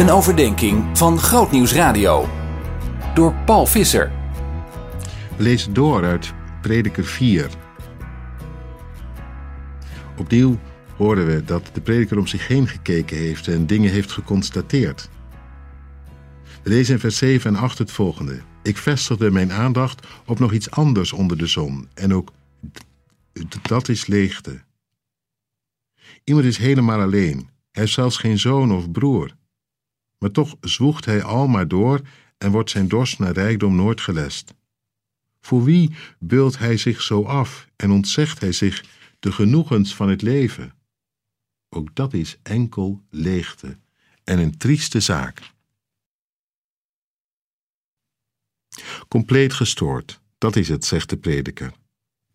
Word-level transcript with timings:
Een 0.00 0.10
overdenking 0.10 0.98
van 0.98 1.18
Grootnieuws 1.18 1.72
Radio. 1.72 2.28
Door 3.14 3.34
Paul 3.34 3.66
Visser. 3.66 4.12
Lezen 5.36 5.72
door 5.72 6.04
uit 6.04 6.32
Prediker 6.62 7.04
4. 7.04 7.50
Opnieuw 10.18 10.58
horen 10.96 11.26
we 11.26 11.44
dat 11.44 11.70
de 11.72 11.80
prediker 11.80 12.18
om 12.18 12.26
zich 12.26 12.48
heen 12.48 12.68
gekeken 12.68 13.16
heeft 13.16 13.48
en 13.48 13.66
dingen 13.66 13.90
heeft 13.90 14.10
geconstateerd. 14.12 15.08
We 16.62 16.70
lezen 16.70 16.94
in 16.94 17.00
vers 17.00 17.16
7 17.16 17.54
en 17.54 17.60
8 17.60 17.78
het 17.78 17.92
volgende. 17.92 18.40
Ik 18.62 18.76
vestigde 18.76 19.30
mijn 19.30 19.52
aandacht 19.52 20.06
op 20.26 20.38
nog 20.38 20.52
iets 20.52 20.70
anders 20.70 21.12
onder 21.12 21.38
de 21.38 21.46
zon 21.46 21.88
en 21.94 22.14
ook 22.14 22.32
dat 23.62 23.88
is 23.88 24.06
leegte. 24.06 24.62
Iemand 26.24 26.46
is 26.46 26.58
helemaal 26.58 27.00
alleen. 27.00 27.36
Hij 27.36 27.82
heeft 27.82 27.92
zelfs 27.92 28.16
geen 28.16 28.38
zoon 28.38 28.72
of 28.72 28.90
broer. 28.90 29.38
Maar 30.20 30.30
toch 30.30 30.56
zwoegt 30.60 31.04
hij 31.04 31.22
al 31.22 31.46
maar 31.46 31.68
door 31.68 32.00
en 32.38 32.50
wordt 32.50 32.70
zijn 32.70 32.88
dorst 32.88 33.18
naar 33.18 33.32
rijkdom 33.32 33.76
nooit 33.76 34.00
gelest. 34.00 34.54
Voor 35.40 35.64
wie 35.64 35.94
beult 36.18 36.58
hij 36.58 36.76
zich 36.76 37.02
zo 37.02 37.24
af 37.24 37.68
en 37.76 37.90
ontzegt 37.90 38.40
hij 38.40 38.52
zich 38.52 38.84
de 39.18 39.32
genoegens 39.32 39.94
van 39.94 40.08
het 40.08 40.22
leven? 40.22 40.74
Ook 41.68 41.94
dat 41.94 42.14
is 42.14 42.38
enkel 42.42 43.02
leegte 43.10 43.78
en 44.24 44.38
een 44.38 44.56
trieste 44.56 45.00
zaak. 45.00 45.52
Compleet 49.08 49.52
gestoord, 49.52 50.20
dat 50.38 50.56
is 50.56 50.68
het, 50.68 50.84
zegt 50.84 51.10
de 51.10 51.16
prediker. 51.16 51.72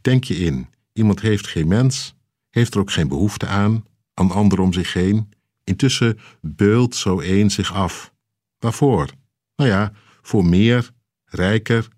Denk 0.00 0.24
je 0.24 0.34
in, 0.34 0.68
iemand 0.92 1.20
heeft 1.20 1.46
geen 1.46 1.68
mens, 1.68 2.14
heeft 2.50 2.74
er 2.74 2.80
ook 2.80 2.90
geen 2.90 3.08
behoefte 3.08 3.46
aan, 3.46 3.84
aan 4.14 4.30
anderen 4.30 4.64
om 4.64 4.72
zich 4.72 4.92
heen. 4.92 5.32
Intussen 5.64 6.18
beult 6.40 6.94
zo 6.94 7.20
een 7.20 7.50
zich 7.50 7.72
af. 7.72 8.12
Waarvoor? 8.58 9.10
Nou 9.56 9.70
ja, 9.70 9.92
voor 10.22 10.44
meer, 10.44 10.90
rijker. 11.24 11.88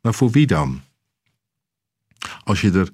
Maar 0.00 0.14
voor 0.14 0.30
wie 0.30 0.46
dan? 0.46 0.82
Als 2.44 2.60
je 2.60 2.70
er 2.70 2.90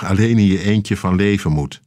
alleen 0.00 0.38
in 0.38 0.46
je 0.46 0.62
eentje 0.62 0.96
van 0.96 1.14
leven 1.14 1.52
moet. 1.52 1.80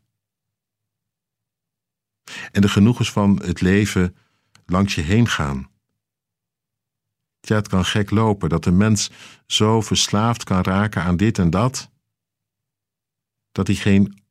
En 2.52 2.62
de 2.62 2.70
genoegens 2.70 3.12
van 3.12 3.42
het 3.44 3.62
leven 3.62 4.16
langs 4.66 4.96
je 4.96 5.02
heen 5.02 5.28
gaan. 5.28 5.70
Ja, 7.40 7.56
het 7.56 7.68
kan 7.68 7.86
gek 7.86 8.10
lopen 8.10 8.50
dat 8.50 8.66
een 8.66 8.78
mens 8.78 9.12
zo 9.46 9.82
verslaafd 9.82 10.44
kan 10.44 10.62
raken 10.62 11.04
aan 11.04 11.18
dit 11.18 11.38
en 11.38 11.50
dat, 11.50 11.90
dat 13.52 13.68
hij 13.68 13.76
geen 13.76 14.24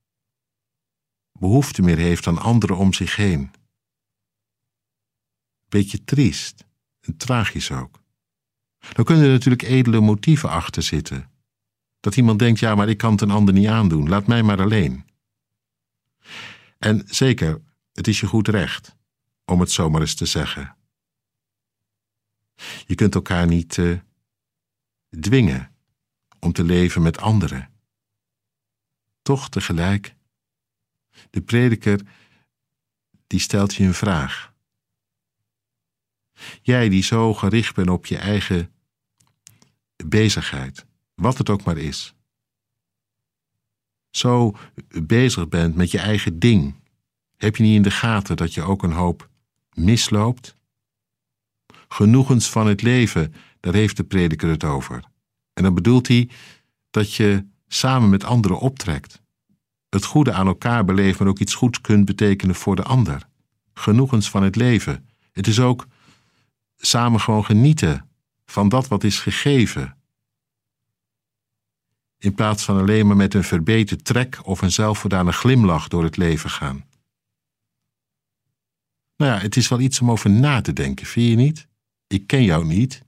behoefte 1.39 1.83
meer 1.83 1.97
heeft 1.97 2.27
aan 2.27 2.39
anderen 2.39 2.77
om 2.77 2.92
zich 2.92 3.17
heen. 3.17 3.50
Beetje 5.69 6.05
triest 6.05 6.64
en 7.00 7.17
tragisch 7.17 7.70
ook. 7.70 8.03
Dan 8.92 9.05
kunnen 9.05 9.25
er 9.25 9.30
natuurlijk 9.30 9.62
edele 9.62 10.00
motieven 10.00 10.50
achter 10.50 10.83
zitten. 10.83 11.30
Dat 12.00 12.17
iemand 12.17 12.39
denkt, 12.39 12.61
ja, 12.61 12.75
maar 12.75 12.89
ik 12.89 12.98
kan 12.98 13.12
het 13.12 13.20
een 13.20 13.30
ander 13.30 13.55
niet 13.55 13.67
aandoen, 13.67 14.08
laat 14.08 14.27
mij 14.27 14.42
maar 14.42 14.61
alleen. 14.61 15.06
En 16.78 17.03
zeker, 17.06 17.62
het 17.92 18.08
is 18.08 18.20
je 18.20 18.27
goed 18.27 18.48
recht 18.48 18.97
om 19.45 19.61
het 19.61 19.70
zomaar 19.70 20.00
eens 20.00 20.14
te 20.14 20.27
zeggen. 20.27 20.77
Je 22.86 22.95
kunt 22.95 23.14
elkaar 23.14 23.47
niet 23.47 23.77
uh, 23.77 23.98
dwingen 25.20 25.75
om 26.39 26.52
te 26.52 26.64
leven 26.64 27.02
met 27.02 27.19
anderen. 27.19 27.70
Toch 29.23 29.48
tegelijk, 29.48 30.14
de 31.30 31.41
prediker 31.41 32.00
die 33.27 33.41
stelt 33.41 33.74
je 33.74 33.84
een 33.84 33.94
vraag. 33.94 34.52
Jij 36.62 36.88
die 36.88 37.02
zo 37.02 37.34
gericht 37.34 37.74
bent 37.74 37.91
op 37.91 38.06
je 38.06 38.16
eigen 38.16 38.72
bezigheid, 40.05 40.86
wat 41.14 41.39
het 41.39 41.51
ook 41.51 41.64
maar 41.64 41.79
is. 41.79 42.14
Zo 44.11 44.56
bezig 45.02 45.48
bent 45.48 45.74
met 45.74 45.90
je 45.90 45.98
eigen 45.98 46.39
ding, 46.39 46.74
heb 47.36 47.56
je 47.56 47.62
niet 47.62 47.77
in 47.77 47.83
de 47.83 47.90
gaten 47.90 48.36
dat 48.36 48.55
je 48.55 48.62
ook 48.62 48.83
een 48.83 48.92
hoop 48.92 49.29
misloopt? 49.73 50.56
genoegens 51.89 52.50
van 52.50 52.67
het 52.67 52.83
leven, 52.83 53.35
daar 53.61 53.74
heeft 53.74 53.96
de 53.96 54.05
prediker 54.05 54.48
het 54.48 54.64
over. 54.64 55.05
En 55.52 55.62
dan 55.62 55.74
bedoelt 55.74 56.08
hij 56.08 56.29
dat 56.90 57.14
je 57.14 57.46
samen 57.68 58.08
met 58.08 58.24
anderen 58.24 58.58
optrekt. 58.58 59.23
Het 59.88 60.04
goede 60.04 60.32
aan 60.32 60.46
elkaar 60.46 60.84
beleeft, 60.84 61.18
maar 61.18 61.28
ook 61.28 61.38
iets 61.38 61.54
goeds 61.54 61.80
kunt 61.80 62.04
betekenen 62.04 62.54
voor 62.54 62.76
de 62.76 62.82
ander. 62.82 63.28
Genoegens 63.74 64.30
van 64.30 64.42
het 64.42 64.56
leven. 64.56 65.08
Het 65.32 65.46
is 65.46 65.60
ook 65.60 65.86
samen 66.76 67.20
gewoon 67.20 67.44
genieten 67.44 68.08
van 68.46 68.68
dat 68.68 68.88
wat 68.88 69.04
is 69.04 69.18
gegeven. 69.18 69.96
In 72.18 72.34
plaats 72.34 72.64
van 72.64 72.78
alleen 72.78 73.06
maar 73.06 73.16
met 73.16 73.34
een 73.34 73.44
verbeterd 73.44 74.04
trek 74.04 74.38
of 74.42 74.62
een 74.62 74.72
zelfvoldane 74.72 75.32
glimlach 75.32 75.88
door 75.88 76.05
het 76.05 76.16
leven 76.16 76.50
gaan. 76.50 76.84
Nou 79.16 79.32
ja, 79.32 79.38
het 79.38 79.56
is 79.56 79.68
wel 79.68 79.80
iets 79.80 80.00
om 80.00 80.10
over 80.10 80.30
na 80.30 80.60
te 80.60 80.72
denken, 80.72 81.06
vind 81.06 81.28
je 81.28 81.36
niet? 81.36 81.68
ik 82.08 82.26
ken 82.26 82.42
jou 82.42 82.64
niet, 82.64 83.02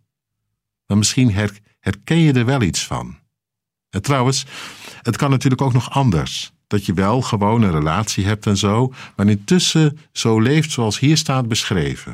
maar 0.86 0.98
misschien 0.98 1.32
herken 1.78 2.18
je 2.18 2.32
er 2.32 2.44
wel 2.44 2.62
iets 2.62 2.86
van. 2.86 3.18
En 3.90 4.02
trouwens, 4.02 4.46
het 5.02 5.16
kan 5.16 5.30
natuurlijk 5.30 5.62
ook 5.62 5.72
nog 5.72 5.90
anders. 5.90 6.52
Dat 6.70 6.86
je 6.86 6.94
wel 6.94 7.22
gewoon 7.22 7.62
een 7.62 7.70
relatie 7.70 8.24
hebt 8.24 8.46
en 8.46 8.56
zo, 8.56 8.92
maar 9.16 9.28
intussen 9.28 9.98
zo 10.12 10.40
leeft 10.40 10.70
zoals 10.70 10.98
hier 10.98 11.16
staat 11.16 11.48
beschreven. 11.48 12.12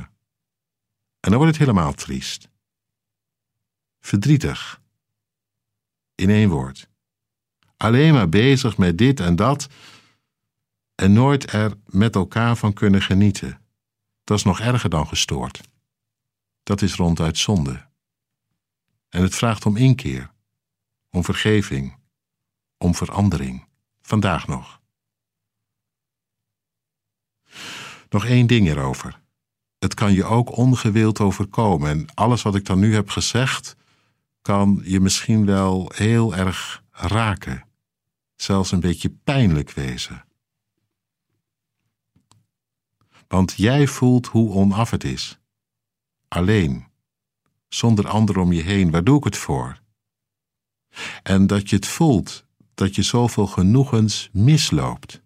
En 1.21 1.31
dan 1.31 1.37
wordt 1.37 1.51
het 1.51 1.59
helemaal 1.59 1.95
triest. 1.95 2.49
Verdrietig. 4.01 4.81
In 6.15 6.31
één 6.31 6.49
woord. 6.49 6.89
Alleen 7.77 8.13
maar 8.13 8.29
bezig 8.29 8.77
met 8.77 8.99
dit 8.99 9.21
en 9.21 9.37
dat 9.37 9.69
en 10.95 11.13
nooit 11.13 11.53
er 11.53 11.73
met 11.87 12.15
elkaar 12.15 12.57
van 12.57 12.73
kunnen 12.73 13.03
genieten. 13.03 13.61
Dat 14.25 14.39
is 14.39 14.45
nog 14.45 14.61
erger 14.61 14.91
dan 14.91 15.07
gestoord 15.07 15.61
dat 16.67 16.83
is 16.83 16.95
ronduit 16.95 17.39
zonde. 17.39 17.87
En 19.09 19.23
het 19.23 19.35
vraagt 19.35 19.67
om 19.67 19.77
inkeer, 19.77 20.31
om 21.11 21.25
vergeving, 21.25 21.97
om 22.79 22.95
verandering, 22.95 23.67
vandaag 24.07 24.47
nog. 24.47 24.81
Nog 28.09 28.25
één 28.25 28.47
ding 28.47 28.69
erover. 28.69 29.21
Het 29.79 29.95
kan 29.95 30.13
je 30.13 30.25
ook 30.25 30.57
ongewild 30.57 31.21
overkomen 31.21 31.91
en 31.91 32.15
alles 32.15 32.43
wat 32.43 32.55
ik 32.55 32.65
dan 32.65 32.79
nu 32.79 32.95
heb 32.95 33.09
gezegd, 33.09 33.77
kan 34.43 34.81
je 34.85 35.01
misschien 35.01 35.47
wel 35.47 35.93
heel 35.95 36.35
erg 36.35 36.83
raken, 36.91 37.65
zelfs 38.37 38.73
een 38.73 38.81
beetje 38.81 39.11
pijnlijk 39.11 39.71
wezen. 39.71 40.25
Want 43.29 43.53
jij 43.57 43.87
voelt 43.87 44.27
hoe 44.27 44.53
onaf 44.53 44.91
het 44.91 45.05
is 45.05 45.39
alleen, 46.29 46.87
zonder 47.69 48.09
anderen 48.09 48.43
om 48.43 48.53
je 48.53 48.63
heen. 48.63 48.91
Waar 48.91 49.05
doe 49.05 49.19
ik 49.19 49.25
het 49.25 49.37
voor? 49.37 49.81
En 51.23 51.47
dat 51.47 51.71
je 51.71 51.77
het 51.77 51.87
voelt 51.87 52.46
dat 52.77 52.95
je 52.95 53.03
zoveel 53.03 53.47
genoegens 53.47 54.29
misloopt. 54.33 55.23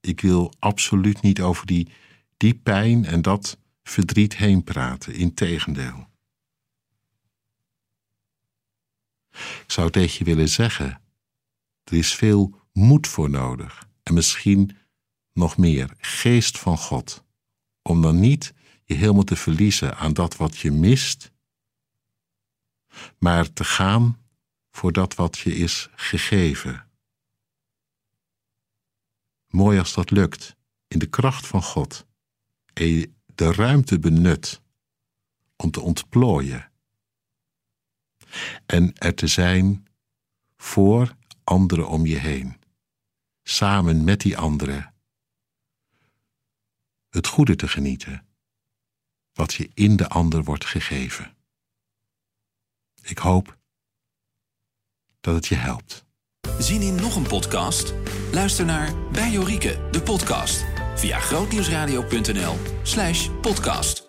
Ik 0.00 0.20
wil 0.20 0.52
absoluut 0.58 1.22
niet 1.22 1.40
over 1.40 1.66
die, 1.66 1.88
die 2.36 2.54
pijn 2.54 3.04
en 3.04 3.22
dat 3.22 3.58
verdriet 3.82 4.36
heen 4.36 4.64
praten, 4.64 5.14
integendeel. 5.14 6.08
Ik 9.30 9.64
zou 9.66 9.90
tegen 9.90 10.18
je 10.18 10.24
willen 10.24 10.48
zeggen: 10.48 11.00
er 11.84 11.92
is 11.92 12.14
veel 12.14 12.60
moed 12.72 13.06
voor 13.06 13.30
nodig 13.30 13.88
en 14.02 14.14
misschien 14.14 14.76
nog 15.32 15.56
meer 15.56 15.94
geest 15.98 16.58
van 16.58 16.78
God, 16.78 17.24
om 17.82 18.02
dan 18.02 18.20
niet 18.20 18.54
je 18.84 18.94
helemaal 18.94 19.24
te 19.24 19.36
verliezen 19.36 19.96
aan 19.96 20.12
dat 20.12 20.36
wat 20.36 20.58
je 20.58 20.70
mist, 20.70 21.32
maar 23.18 23.52
te 23.52 23.64
gaan 23.64 24.25
voor 24.76 24.92
dat 24.92 25.14
wat 25.14 25.38
je 25.38 25.54
is 25.54 25.88
gegeven. 25.94 26.90
Mooi 29.46 29.78
als 29.78 29.94
dat 29.94 30.10
lukt, 30.10 30.56
in 30.88 30.98
de 30.98 31.08
kracht 31.08 31.46
van 31.46 31.62
God, 31.62 32.06
en 32.72 32.86
je 32.86 33.12
de 33.34 33.52
ruimte 33.52 33.98
benut 33.98 34.62
om 35.56 35.70
te 35.70 35.80
ontplooien. 35.80 36.72
En 38.66 38.94
er 38.94 39.14
te 39.14 39.26
zijn 39.26 39.86
voor 40.56 41.16
anderen 41.44 41.88
om 41.88 42.06
je 42.06 42.18
heen, 42.18 42.60
samen 43.42 44.04
met 44.04 44.20
die 44.20 44.36
anderen, 44.36 44.94
het 47.08 47.26
goede 47.26 47.56
te 47.56 47.68
genieten. 47.68 48.26
Wat 49.32 49.54
je 49.54 49.70
in 49.74 49.96
de 49.96 50.08
ander 50.08 50.44
wordt 50.44 50.64
gegeven. 50.64 51.36
Ik 53.02 53.18
hoop 53.18 53.55
dat 55.26 55.34
het 55.34 55.46
je 55.46 55.54
helpt. 55.54 56.04
Zien 56.58 56.82
in 56.82 56.94
nog 56.94 57.16
een 57.16 57.26
podcast? 57.26 57.94
Luister 58.32 58.64
naar 58.64 58.92
Bij 59.12 59.30
Jorike, 59.30 59.78
de 59.90 60.02
podcast. 60.02 60.64
via 60.94 61.18
grootnieuwsradio.nl/podcast. 61.18 64.05